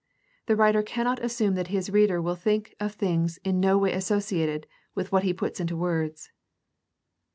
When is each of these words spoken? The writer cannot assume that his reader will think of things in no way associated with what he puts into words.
The 0.47 0.55
writer 0.55 0.81
cannot 0.81 1.23
assume 1.23 1.53
that 1.53 1.67
his 1.67 1.91
reader 1.91 2.19
will 2.19 2.33
think 2.33 2.73
of 2.79 2.93
things 2.95 3.37
in 3.43 3.59
no 3.59 3.77
way 3.77 3.93
associated 3.93 4.65
with 4.95 5.11
what 5.11 5.21
he 5.21 5.31
puts 5.31 5.59
into 5.59 5.77
words. 5.77 6.31